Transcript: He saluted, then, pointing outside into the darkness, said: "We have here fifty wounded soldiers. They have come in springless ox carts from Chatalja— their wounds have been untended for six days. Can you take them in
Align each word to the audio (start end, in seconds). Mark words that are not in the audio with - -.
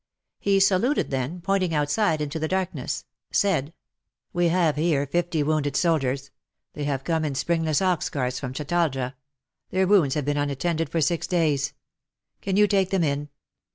He 0.39 0.59
saluted, 0.59 1.11
then, 1.11 1.41
pointing 1.41 1.75
outside 1.75 2.21
into 2.21 2.39
the 2.39 2.47
darkness, 2.47 3.05
said: 3.29 3.71
"We 4.33 4.47
have 4.47 4.75
here 4.75 5.05
fifty 5.05 5.43
wounded 5.43 5.75
soldiers. 5.75 6.31
They 6.73 6.85
have 6.85 7.03
come 7.03 7.23
in 7.23 7.35
springless 7.35 7.83
ox 7.83 8.09
carts 8.09 8.39
from 8.39 8.51
Chatalja— 8.53 9.13
their 9.69 9.85
wounds 9.85 10.15
have 10.15 10.25
been 10.25 10.37
untended 10.37 10.89
for 10.89 11.01
six 11.01 11.27
days. 11.27 11.73
Can 12.41 12.57
you 12.57 12.65
take 12.65 12.89
them 12.89 13.03
in 13.03 13.29